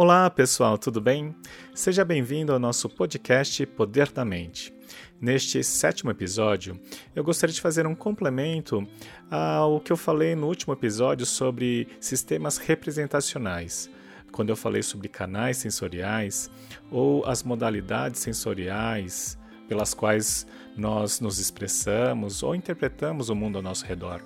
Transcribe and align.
Olá, 0.00 0.30
pessoal, 0.30 0.78
tudo 0.78 1.00
bem? 1.00 1.34
Seja 1.74 2.04
bem-vindo 2.04 2.52
ao 2.52 2.58
nosso 2.60 2.88
podcast 2.88 3.66
Poder 3.66 4.12
da 4.12 4.24
Mente. 4.24 4.72
Neste 5.20 5.64
sétimo 5.64 6.12
episódio, 6.12 6.78
eu 7.16 7.24
gostaria 7.24 7.52
de 7.52 7.60
fazer 7.60 7.84
um 7.84 7.96
complemento 7.96 8.86
ao 9.28 9.80
que 9.80 9.90
eu 9.90 9.96
falei 9.96 10.36
no 10.36 10.46
último 10.46 10.72
episódio 10.72 11.26
sobre 11.26 11.88
sistemas 11.98 12.58
representacionais, 12.58 13.90
quando 14.30 14.50
eu 14.50 14.56
falei 14.56 14.84
sobre 14.84 15.08
canais 15.08 15.56
sensoriais 15.56 16.48
ou 16.92 17.26
as 17.26 17.42
modalidades 17.42 18.20
sensoriais 18.20 19.36
pelas 19.66 19.94
quais 19.94 20.46
nós 20.76 21.18
nos 21.18 21.40
expressamos 21.40 22.44
ou 22.44 22.54
interpretamos 22.54 23.30
o 23.30 23.34
mundo 23.34 23.56
ao 23.56 23.62
nosso 23.62 23.84
redor 23.84 24.22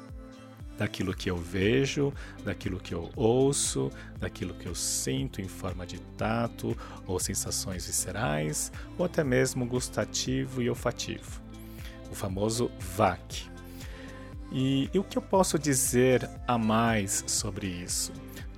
daquilo 0.83 1.15
que 1.15 1.31
eu 1.31 1.37
vejo, 1.37 2.13
daquilo 2.45 2.81
que 2.81 2.93
eu 2.93 3.09
ouço, 3.15 3.89
daquilo 4.19 4.53
que 4.53 4.67
eu 4.67 4.75
sinto 4.75 5.41
em 5.41 5.47
forma 5.47 5.87
de 5.87 6.01
tato 6.19 6.77
ou 7.07 7.21
sensações 7.21 7.87
viscerais, 7.87 8.73
ou 8.99 9.07
até 9.07 9.23
mesmo 9.23 9.65
gustativo 9.65 10.61
e 10.61 10.69
olfativo, 10.69 11.41
o 12.11 12.15
famoso 12.17 12.69
VAC. 12.97 13.49
E, 14.51 14.91
e 14.93 14.99
o 14.99 15.05
que 15.05 15.17
eu 15.17 15.23
posso 15.23 15.57
dizer 15.57 16.29
a 16.49 16.59
mais 16.59 17.23
sobre 17.29 17.69
isso? 17.69 18.13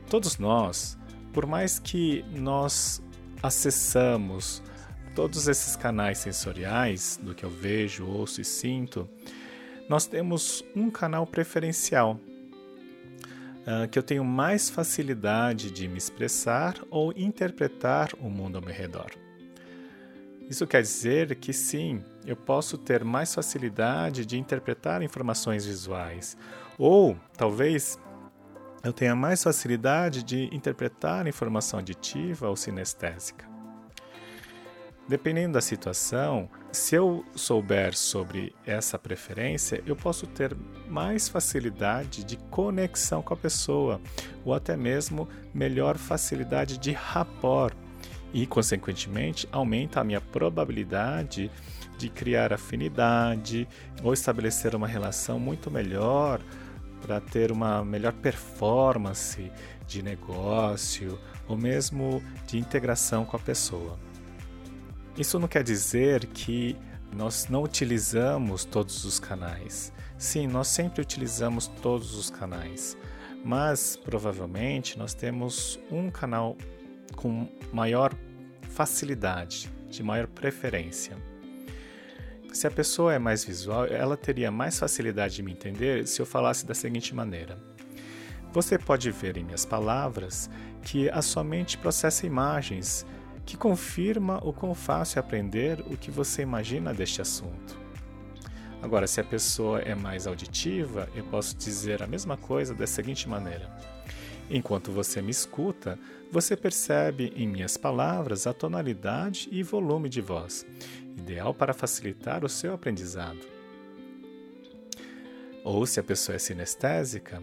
Todos 0.08 0.38
nós, 0.38 0.96
por 1.30 1.44
mais 1.44 1.78
que 1.78 2.24
nós 2.34 3.02
acessamos 3.42 4.62
todos 5.14 5.46
esses 5.46 5.77
canais 5.77 6.18
sensoriais 6.18 7.20
do 7.22 7.34
que 7.34 7.44
eu 7.44 7.50
vejo, 7.50 8.06
ouço 8.06 8.41
e 8.41 8.44
sinto, 8.46 9.08
nós 9.88 10.06
temos 10.06 10.64
um 10.74 10.90
canal 10.90 11.26
preferencial 11.26 12.18
uh, 13.64 13.88
que 13.90 13.98
eu 13.98 14.02
tenho 14.02 14.24
mais 14.24 14.70
facilidade 14.70 15.70
de 15.70 15.88
me 15.88 15.98
expressar 15.98 16.76
ou 16.90 17.12
interpretar 17.16 18.10
o 18.20 18.28
mundo 18.28 18.56
ao 18.56 18.62
meu 18.62 18.74
redor. 18.74 19.10
Isso 20.48 20.66
quer 20.66 20.82
dizer 20.82 21.36
que 21.36 21.52
sim, 21.52 22.02
eu 22.26 22.36
posso 22.36 22.76
ter 22.76 23.02
mais 23.02 23.34
facilidade 23.34 24.26
de 24.26 24.38
interpretar 24.38 25.02
informações 25.02 25.64
visuais, 25.64 26.36
ou 26.78 27.16
talvez 27.36 27.98
eu 28.82 28.92
tenha 28.92 29.16
mais 29.16 29.42
facilidade 29.42 30.22
de 30.22 30.54
interpretar 30.54 31.26
informação 31.26 31.78
auditiva 31.78 32.48
ou 32.48 32.56
sinestésica. 32.56 33.53
Dependendo 35.06 35.52
da 35.52 35.60
situação, 35.60 36.48
se 36.72 36.94
eu 36.94 37.27
souber 37.34 37.94
sobre 37.94 38.55
essa 38.64 38.98
preferência, 38.98 39.83
eu 39.86 39.94
posso 39.94 40.27
ter 40.27 40.56
mais 40.88 41.28
facilidade 41.28 42.24
de 42.24 42.38
conexão 42.50 43.20
com 43.20 43.34
a 43.34 43.36
pessoa, 43.36 44.00
ou 44.47 44.55
até 44.55 44.78
mesmo 44.78 45.28
melhor 45.52 45.98
facilidade 45.98 46.78
de 46.78 46.92
rapport, 46.92 47.77
e, 48.32 48.47
consequentemente, 48.47 49.47
aumenta 49.52 50.00
a 50.00 50.05
minha 50.05 50.22
probabilidade 50.22 51.50
de 51.98 52.08
criar 52.08 52.52
afinidade 52.52 53.69
ou 54.02 54.12
estabelecer 54.12 54.75
uma 54.75 54.88
relação 54.88 55.38
muito 55.38 55.70
melhor 55.70 56.41
para 57.00 57.20
ter 57.20 57.52
uma 57.52 57.84
melhor 57.84 58.14
performance 58.14 59.52
de 59.86 60.02
negócio 60.02 61.19
ou 61.47 61.56
mesmo 61.56 62.22
de 62.47 62.58
integração 62.58 63.25
com 63.25 63.36
a 63.36 63.41
pessoa. 63.41 63.98
Isso 65.16 65.38
não 65.38 65.46
quer 65.46 65.62
dizer 65.62 66.26
que 66.26 66.76
nós 67.14 67.46
não 67.48 67.62
utilizamos 67.62 68.64
todos 68.64 69.04
os 69.04 69.20
canais. 69.20 69.92
Sim, 70.18 70.48
nós 70.48 70.66
sempre 70.66 71.00
utilizamos 71.00 71.68
todos 71.68 72.16
os 72.16 72.30
canais, 72.30 72.96
mas 73.44 73.96
provavelmente 73.96 74.98
nós 74.98 75.14
temos 75.14 75.78
um 75.88 76.10
canal 76.10 76.56
com 77.14 77.48
maior 77.72 78.12
facilidade, 78.70 79.70
de 79.88 80.02
maior 80.02 80.26
preferência. 80.26 81.16
Se 82.52 82.66
a 82.66 82.70
pessoa 82.70 83.14
é 83.14 83.18
mais 83.18 83.44
visual, 83.44 83.86
ela 83.86 84.16
teria 84.16 84.50
mais 84.50 84.78
facilidade 84.78 85.36
de 85.36 85.42
me 85.44 85.53
entender 85.53 86.08
se 86.08 86.20
eu 86.20 86.26
falasse 86.26 86.66
da 86.66 86.74
seguinte 86.74 87.14
maneira: 87.14 87.56
Você 88.53 88.78
pode 88.78 89.10
ver 89.12 89.36
em 89.36 89.44
minhas 89.44 89.64
palavras 89.64 90.50
que 90.82 91.08
a 91.10 91.22
sua 91.22 91.44
mente 91.44 91.78
processa 91.78 92.26
imagens 92.26 93.06
que 93.44 93.56
confirma 93.56 94.38
o 94.43 94.53
quão 94.53 94.75
fácil 94.75 95.19
é 95.19 95.21
aprender 95.21 95.81
o 95.81 95.97
que 95.97 96.10
você 96.10 96.43
imagina 96.43 96.94
deste 96.94 97.21
assunto. 97.21 97.78
Agora, 98.82 99.06
se 99.06 99.21
a 99.21 99.25
pessoa 99.25 99.81
é 99.81 99.94
mais 99.94 100.27
auditiva, 100.27 101.09
eu 101.15 101.25
posso 101.25 101.56
dizer 101.56 102.03
a 102.03 102.06
mesma 102.06 102.37
coisa 102.37 102.75
da 102.75 102.87
seguinte 102.87 103.28
maneira: 103.28 103.71
Enquanto 104.50 104.93
você 104.93 105.22
me 105.22 105.31
escuta, 105.31 105.99
você 106.31 106.56
percebe 106.56 107.33
em 107.34 107.49
minhas 107.49 107.77
palavras 107.77 108.47
a 108.47 108.53
tonalidade 108.53 109.49
e 109.50 109.62
volume 109.62 110.09
de 110.09 110.21
voz, 110.21 110.66
ideal 111.16 111.54
para 111.54 111.72
facilitar 111.72 112.44
o 112.44 112.49
seu 112.49 112.75
aprendizado. 112.75 113.41
Ou 115.65 115.87
se 115.87 115.99
a 115.99 116.03
pessoa 116.03 116.37
é 116.37 116.38
sinestésica, 116.38 117.43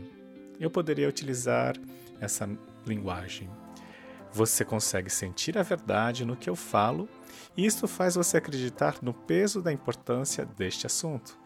eu 0.59 0.69
poderia 0.69 1.09
utilizar 1.09 1.75
essa 2.19 2.47
linguagem. 2.85 3.49
Você 4.33 4.63
consegue 4.63 5.09
sentir 5.09 5.57
a 5.57 5.63
verdade 5.63 6.25
no 6.25 6.37
que 6.37 6.49
eu 6.49 6.55
falo, 6.55 7.09
e 7.55 7.65
isso 7.65 7.87
faz 7.87 8.15
você 8.15 8.37
acreditar 8.37 8.95
no 9.01 9.13
peso 9.13 9.61
da 9.61 9.71
importância 9.71 10.45
deste 10.45 10.85
assunto. 10.85 11.37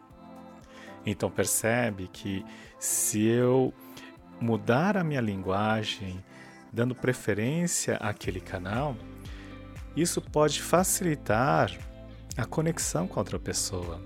Então 1.04 1.30
percebe 1.30 2.08
que 2.12 2.44
se 2.78 3.24
eu 3.24 3.72
mudar 4.40 4.96
a 4.96 5.04
minha 5.04 5.20
linguagem, 5.20 6.22
dando 6.72 6.94
preferência 6.94 7.96
àquele 7.96 8.40
canal, 8.40 8.96
isso 9.96 10.20
pode 10.20 10.60
facilitar 10.60 11.72
a 12.36 12.44
conexão 12.44 13.08
com 13.08 13.18
outra 13.18 13.38
pessoa 13.38 14.00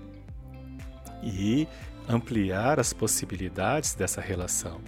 e 1.21 1.67
ampliar 2.07 2.79
as 2.79 2.93
possibilidades 2.93 3.93
dessa 3.93 4.21
relação. 4.21 4.81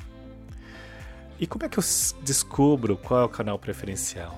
E 1.43 1.45
como 1.45 1.65
é 1.65 1.67
que 1.67 1.77
eu 1.77 1.83
descubro 2.21 2.95
qual 2.95 3.19
é 3.19 3.25
o 3.25 3.29
canal 3.29 3.59
preferencial? 3.59 4.33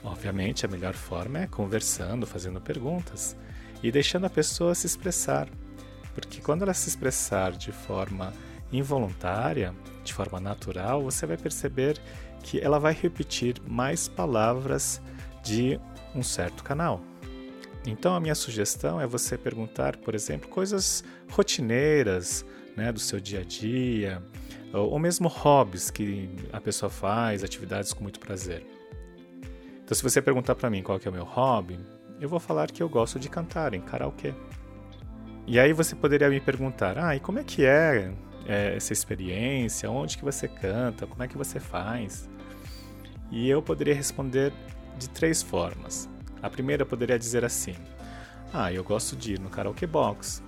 Obviamente, 0.00 0.64
a 0.64 0.68
melhor 0.68 0.94
forma 0.94 1.40
é 1.40 1.46
conversando, 1.48 2.24
fazendo 2.24 2.60
perguntas 2.60 3.36
e 3.82 3.90
deixando 3.90 4.26
a 4.26 4.30
pessoa 4.30 4.72
se 4.72 4.86
expressar. 4.86 5.48
Porque 6.14 6.40
quando 6.40 6.62
ela 6.62 6.72
se 6.72 6.88
expressar 6.88 7.50
de 7.50 7.72
forma 7.72 8.32
involuntária, 8.70 9.74
de 10.04 10.14
forma 10.14 10.38
natural, 10.38 11.02
você 11.02 11.26
vai 11.26 11.36
perceber 11.36 12.00
que 12.44 12.60
ela 12.60 12.78
vai 12.78 12.92
repetir 12.92 13.56
mais 13.66 14.06
palavras 14.06 15.02
de 15.42 15.80
um 16.14 16.22
certo 16.22 16.62
canal. 16.62 17.00
Então, 17.84 18.14
a 18.14 18.20
minha 18.20 18.36
sugestão 18.36 19.00
é 19.00 19.06
você 19.06 19.36
perguntar, 19.36 19.96
por 19.96 20.14
exemplo, 20.14 20.48
coisas 20.48 21.02
rotineiras 21.28 22.46
né, 22.76 22.92
do 22.92 23.00
seu 23.00 23.18
dia 23.18 23.40
a 23.40 23.44
dia, 23.44 24.22
ou 24.72 24.98
mesmo 24.98 25.28
hobbies 25.28 25.90
que 25.90 26.30
a 26.52 26.60
pessoa 26.60 26.90
faz, 26.90 27.42
atividades 27.42 27.92
com 27.92 28.02
muito 28.02 28.20
prazer. 28.20 28.64
Então, 29.82 29.94
se 29.96 30.02
você 30.02 30.22
perguntar 30.22 30.54
para 30.54 30.70
mim 30.70 30.82
qual 30.82 31.00
é 31.04 31.08
o 31.08 31.12
meu 31.12 31.24
hobby, 31.24 31.78
eu 32.20 32.28
vou 32.28 32.38
falar 32.38 32.70
que 32.70 32.82
eu 32.82 32.88
gosto 32.88 33.18
de 33.18 33.28
cantar 33.28 33.74
em 33.74 33.80
karaokê. 33.80 34.32
E 35.46 35.58
aí 35.58 35.72
você 35.72 35.96
poderia 35.96 36.28
me 36.28 36.40
perguntar, 36.40 36.96
ah, 36.98 37.16
e 37.16 37.20
como 37.20 37.40
é 37.40 37.44
que 37.44 37.64
é, 37.64 38.12
é 38.46 38.76
essa 38.76 38.92
experiência? 38.92 39.90
Onde 39.90 40.16
que 40.16 40.24
você 40.24 40.46
canta? 40.46 41.06
Como 41.06 41.22
é 41.22 41.26
que 41.26 41.36
você 41.36 41.58
faz? 41.58 42.28
E 43.30 43.48
eu 43.48 43.62
poderia 43.62 43.94
responder 43.94 44.52
de 44.98 45.08
três 45.08 45.42
formas. 45.42 46.08
A 46.42 46.50
primeira 46.50 46.84
poderia 46.84 47.18
dizer 47.18 47.44
assim: 47.44 47.74
Ah, 48.52 48.72
eu 48.72 48.82
gosto 48.82 49.16
de 49.16 49.34
ir 49.34 49.40
no 49.40 49.48
karaoke 49.48 49.86
box. 49.86 50.42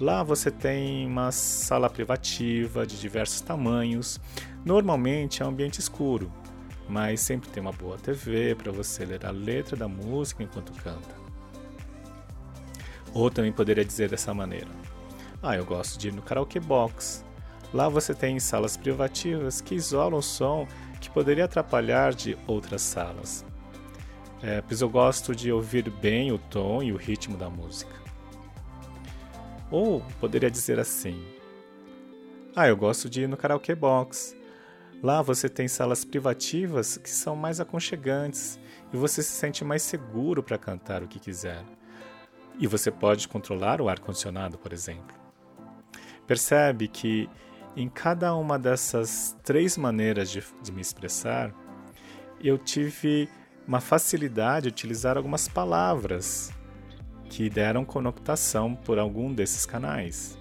Lá 0.00 0.22
você 0.22 0.50
tem 0.50 1.06
uma 1.06 1.30
sala 1.30 1.90
privativa 1.90 2.86
de 2.86 2.98
diversos 2.98 3.42
tamanhos. 3.42 4.18
Normalmente 4.64 5.42
é 5.42 5.44
um 5.44 5.50
ambiente 5.50 5.78
escuro, 5.78 6.32
mas 6.88 7.20
sempre 7.20 7.50
tem 7.50 7.60
uma 7.60 7.72
boa 7.72 7.98
TV 7.98 8.54
para 8.54 8.72
você 8.72 9.04
ler 9.04 9.26
a 9.26 9.30
letra 9.30 9.76
da 9.76 9.86
música 9.86 10.42
enquanto 10.42 10.72
canta. 10.82 11.14
Ou 13.12 13.30
também 13.30 13.52
poderia 13.52 13.84
dizer 13.84 14.08
dessa 14.08 14.32
maneira: 14.32 14.68
Ah, 15.42 15.54
eu 15.54 15.66
gosto 15.66 15.98
de 15.98 16.08
ir 16.08 16.14
no 16.14 16.22
karaoke 16.22 16.58
box. 16.58 17.22
Lá 17.70 17.86
você 17.86 18.14
tem 18.14 18.40
salas 18.40 18.78
privativas 18.78 19.60
que 19.60 19.74
isolam 19.74 20.18
o 20.18 20.22
som 20.22 20.66
que 20.98 21.10
poderia 21.10 21.44
atrapalhar 21.44 22.14
de 22.14 22.38
outras 22.46 22.80
salas. 22.80 23.44
É, 24.42 24.62
pois 24.62 24.80
eu 24.80 24.88
gosto 24.88 25.36
de 25.36 25.52
ouvir 25.52 25.90
bem 25.90 26.32
o 26.32 26.38
tom 26.38 26.82
e 26.82 26.90
o 26.90 26.96
ritmo 26.96 27.36
da 27.36 27.50
música. 27.50 28.00
Ou 29.70 30.02
poderia 30.18 30.50
dizer 30.50 30.78
assim: 30.78 31.24
Ah, 32.54 32.68
eu 32.68 32.76
gosto 32.76 33.08
de 33.08 33.22
ir 33.22 33.28
no 33.28 33.36
karaoke 33.36 33.74
box. 33.74 34.36
Lá 35.02 35.22
você 35.22 35.48
tem 35.48 35.66
salas 35.66 36.04
privativas 36.04 36.98
que 36.98 37.08
são 37.08 37.34
mais 37.34 37.58
aconchegantes 37.58 38.58
e 38.92 38.96
você 38.96 39.22
se 39.22 39.30
sente 39.30 39.64
mais 39.64 39.82
seguro 39.82 40.42
para 40.42 40.58
cantar 40.58 41.02
o 41.02 41.08
que 41.08 41.18
quiser. 41.18 41.64
E 42.58 42.66
você 42.66 42.90
pode 42.90 43.26
controlar 43.26 43.80
o 43.80 43.88
ar-condicionado, 43.88 44.58
por 44.58 44.72
exemplo. 44.72 45.16
Percebe 46.26 46.86
que 46.86 47.30
em 47.74 47.88
cada 47.88 48.34
uma 48.34 48.58
dessas 48.58 49.36
três 49.42 49.78
maneiras 49.78 50.30
de, 50.30 50.44
de 50.62 50.70
me 50.70 50.82
expressar, 50.82 51.54
eu 52.42 52.58
tive 52.58 53.28
uma 53.66 53.80
facilidade 53.80 54.64
de 54.64 54.68
utilizar 54.68 55.16
algumas 55.16 55.48
palavras 55.48 56.52
que 57.30 57.48
deram 57.48 57.84
conotação 57.84 58.74
por 58.74 58.98
algum 58.98 59.32
desses 59.32 59.64
canais. 59.64 60.36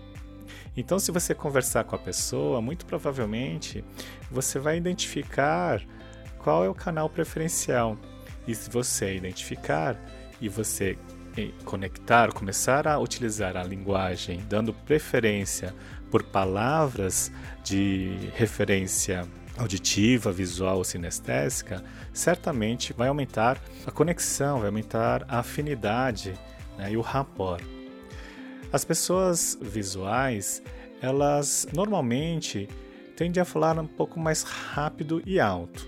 Então, 0.76 0.98
se 0.98 1.12
você 1.12 1.36
conversar 1.36 1.84
com 1.84 1.96
a 1.96 2.00
pessoa, 2.00 2.62
muito 2.62 2.86
provavelmente 2.86 3.84
você 4.30 4.60
vai 4.60 4.78
identificar 4.78 5.82
qual 6.40 6.66
é 6.66 6.70
o 6.70 6.74
canal 6.74 7.08
preferencial. 7.10 7.98
E 8.48 8.56
se 8.56 8.70
você 8.70 9.16
identificar 9.16 9.96
e 10.42 10.50
você 10.50 10.98
eh, 11.38 11.52
conectar, 11.64 12.34
começar 12.34 12.88
a 12.88 12.98
utilizar 12.98 13.56
a 13.56 13.64
linguagem 13.64 14.44
dando 14.50 14.74
preferência 14.74 15.76
por 16.10 16.24
palavras 16.24 17.32
de 17.64 18.32
referência 18.36 19.28
auditiva, 19.58 20.32
visual 20.32 20.78
ou 20.78 20.84
sinestésica, 20.84 21.84
certamente 22.14 22.94
vai 22.94 23.10
aumentar 23.10 23.62
a 23.86 23.92
conexão, 23.92 24.60
vai 24.60 24.68
aumentar 24.68 25.26
a 25.28 25.40
afinidade 25.40 26.34
né, 26.80 26.94
e 26.94 26.98
o 26.98 27.02
rapport. 27.02 27.62
As 28.72 28.86
pessoas 28.86 29.58
visuais, 29.62 30.64
elas 31.02 31.68
normalmente 31.74 32.70
tendem 33.16 33.42
a 33.42 33.46
falar 33.46 33.78
um 33.78 33.86
pouco 33.86 34.20
mais 34.20 34.44
rápido 34.44 35.22
e 35.26 35.40
alto. 35.40 35.88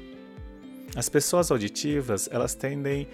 As 0.96 1.08
pessoas 1.08 1.50
auditivas, 1.50 2.28
elas 2.32 2.54
tendem 2.54 3.08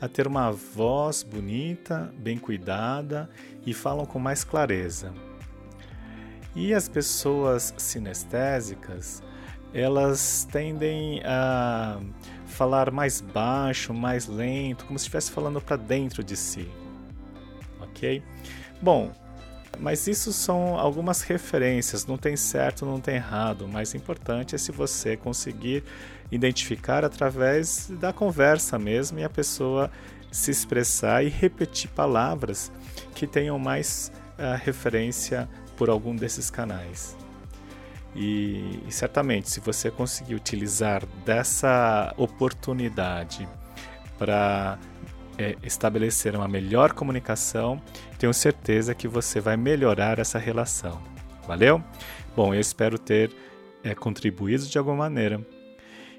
a 0.00 0.08
ter 0.08 0.26
uma 0.26 0.50
voz 0.50 1.22
bonita, 1.22 2.12
bem 2.18 2.36
cuidada 2.36 3.30
e 3.64 3.72
falam 3.72 4.04
com 4.04 4.18
mais 4.18 4.42
clareza. 4.42 5.12
E 6.56 6.74
as 6.74 6.88
pessoas 6.88 7.72
sinestésicas, 7.76 9.22
elas 9.72 10.48
tendem 10.50 11.22
a 11.24 12.00
falar 12.46 12.90
mais 12.90 13.20
baixo, 13.20 13.94
mais 13.94 14.26
lento, 14.26 14.84
como 14.86 14.98
se 14.98 15.04
estivesse 15.04 15.30
falando 15.30 15.60
para 15.60 15.76
dentro 15.76 16.24
de 16.24 16.36
si. 16.36 16.68
Ok? 18.00 18.22
Bom, 18.80 19.12
mas 19.78 20.06
isso 20.06 20.32
são 20.32 20.78
algumas 20.78 21.20
referências, 21.20 22.06
não 22.06 22.16
tem 22.16 22.34
certo, 22.34 22.86
não 22.86 22.98
tem 22.98 23.16
errado. 23.16 23.66
O 23.66 23.68
mais 23.68 23.94
importante 23.94 24.54
é 24.54 24.58
se 24.58 24.72
você 24.72 25.18
conseguir 25.18 25.84
identificar 26.32 27.04
através 27.04 27.90
da 28.00 28.12
conversa 28.12 28.78
mesmo 28.78 29.18
e 29.18 29.24
a 29.24 29.28
pessoa 29.28 29.90
se 30.32 30.50
expressar 30.50 31.24
e 31.24 31.28
repetir 31.28 31.90
palavras 31.90 32.72
que 33.14 33.26
tenham 33.26 33.58
mais 33.58 34.10
uh, 34.38 34.56
referência 34.64 35.48
por 35.76 35.90
algum 35.90 36.16
desses 36.16 36.50
canais. 36.50 37.16
E, 38.14 38.80
e 38.88 38.92
certamente, 38.92 39.50
se 39.50 39.60
você 39.60 39.90
conseguir 39.90 40.34
utilizar 40.34 41.04
dessa 41.24 42.14
oportunidade 42.16 43.46
para 44.18 44.78
é, 45.40 45.56
estabelecer 45.62 46.36
uma 46.36 46.46
melhor 46.46 46.92
comunicação, 46.92 47.80
tenho 48.18 48.34
certeza 48.34 48.94
que 48.94 49.08
você 49.08 49.40
vai 49.40 49.56
melhorar 49.56 50.18
essa 50.18 50.38
relação. 50.38 51.00
Valeu? 51.46 51.82
Bom, 52.36 52.54
eu 52.54 52.60
espero 52.60 52.98
ter 52.98 53.34
é, 53.82 53.94
contribuído 53.94 54.66
de 54.66 54.76
alguma 54.76 54.96
maneira 54.96 55.40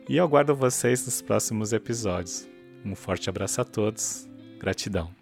e 0.09 0.17
eu 0.17 0.23
aguardo 0.23 0.55
vocês 0.55 1.05
nos 1.05 1.21
próximos 1.21 1.71
episódios. 1.71 2.49
Um 2.83 2.95
forte 2.95 3.29
abraço 3.29 3.61
a 3.61 3.63
todos. 3.63 4.27
Gratidão. 4.59 5.20